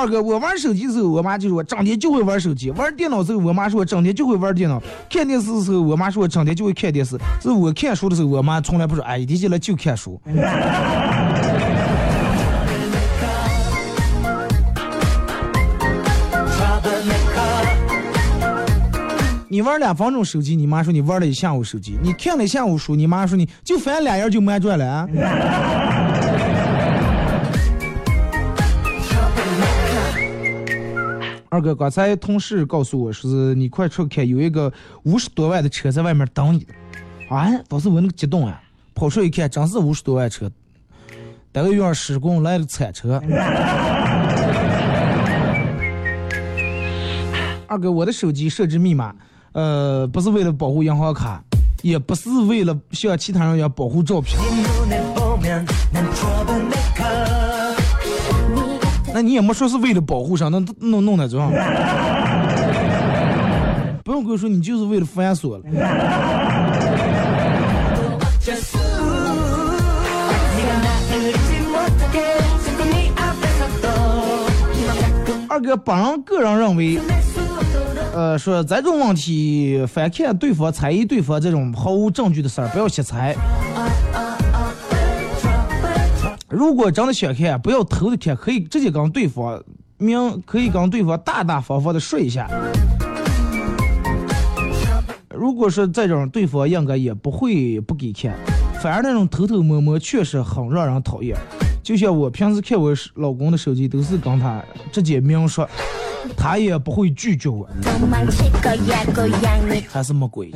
[0.00, 4.78] 二哥，我玩手机的时候，我妈就说整天就会玩手机；玩电脑的时候，我妈说整天就会玩电脑；
[5.10, 10.18] 看电视的时候，我妈说整天就会看电视；是我看书的时候，我妈从来不说，哎，一进来就看书。
[19.48, 25.06] 你玩两分钟手机，你妈说你玩了一下午手机；你看了一下午书，你妈说你就翻两页就满转了啊。
[31.50, 34.72] 二哥，刚才同事告诉我说是你快出去看，有一个
[35.02, 36.64] 五十多万的车在外面等你。
[37.28, 38.62] 啊，当时我那个激动啊，
[38.94, 40.48] 跑出一看，真是五十多万车，
[41.50, 43.20] 单位院施工来的铲车。
[47.66, 49.12] 二哥，我的手机设置密码，
[49.50, 51.42] 呃，不是为了保护银行卡，
[51.82, 54.38] 也不是为了像其他人一样保护照片。
[59.22, 61.50] 你也没说是为了保护上那弄弄的这样。
[64.04, 65.62] 不用跟我说你就是为了繁琐了。
[75.48, 76.98] 二哥本人个人认为
[78.14, 83.36] 呃说这种问题反看对方猜疑对方这种毫无证据的事儿不要瞎猜。
[86.50, 89.62] 如果真的想看不要偷着看可以直接跟对方
[89.98, 92.48] 明可以跟对方大大方方的说一下。
[95.32, 98.34] 如果说这种对方应该也不会不给看
[98.82, 101.36] 反而那种偷偷摸摸确实很让人讨厌。
[101.84, 105.68] 就像我平时看我老公的手机都是跟他直接明说
[106.36, 107.68] 他也不会拒绝我。
[109.88, 110.50] 还是没鬼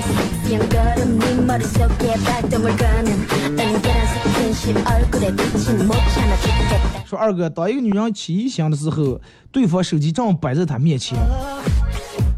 [0.00, 3.12] 섹시한 걸음 네 머릿속에 발동을 거는
[3.58, 9.20] 은근한 스킨십 얼굴에 빛이 못 참아 죽겠다 说二哥，当一个女人起异香的时候，
[9.52, 11.16] 对方手机正摆在她面前，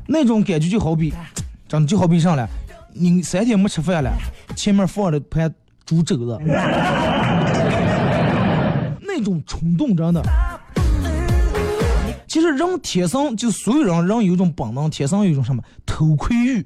[0.07, 1.15] 那种感觉就好比，
[1.67, 2.47] 真的就好比上了，
[2.93, 4.13] 你三天没吃饭了，
[4.55, 5.51] 前面放着盘
[5.87, 6.39] 猪肘子，
[9.01, 10.23] 那种冲动真的。
[12.34, 16.66] 其实人天生就所有人人有一种本能，天生有一种什么偷窥欲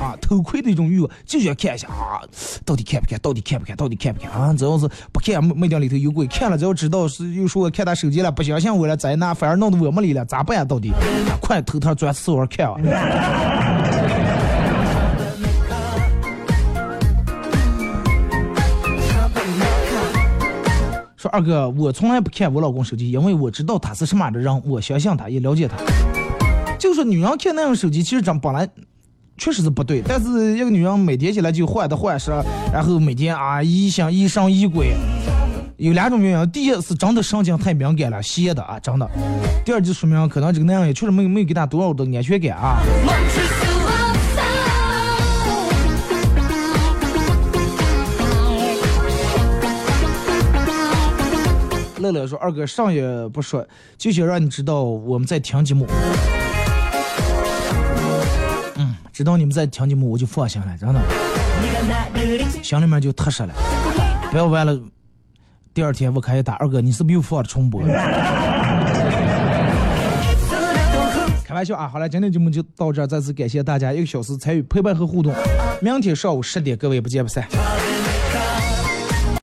[0.00, 2.22] 啊，偷窥的一种欲望，就想看一下啊，
[2.64, 4.54] 到底看不看，到底看不看，到底看不看啊？
[4.56, 10.64] 只要是不看，没没定里头有鬼；看了，只要知道是又说我看他手机了，不相信我了，灾难反而弄得我们里了，咋办呀？
[10.64, 10.92] 到底？
[11.40, 12.76] 快偷偷钻厕所看啊！
[21.32, 25.76] 二哥，我从来不看我老公手机，因为我知道他是什么样的人，我相信他，也了解他。
[26.76, 28.68] 就说女人看那种手机，其实真本来
[29.38, 32.32] 确实是不对，但是一个女人每天起来就患得患失，
[32.72, 34.92] 然后每天啊疑心疑神疑鬼，
[35.76, 39.06] 有两种原因：第一是真的神经太敏感了，歇的啊，真的；
[39.64, 42.78] 第二就说明可能这个男人也确实没有没有给他多少的安全感啊。
[52.00, 55.86] 乐乐说：“二哥，上也不说，就想让你知道我们在听节目。”
[58.76, 61.00] 嗯，知道你们在听节目，我就放心了，真的，
[62.62, 63.52] 心里面就踏实了。
[64.30, 64.80] 不要忘了，
[65.74, 67.88] 第二天我开始打二哥，你是不是又放重播了？
[71.44, 71.88] 开玩笑啊！
[71.88, 75.34] 好了，今天节目就到这儿，再次感谢大家一个小时参与陪伴和互动。
[75.82, 77.44] 明天上午十点，各位不见不散。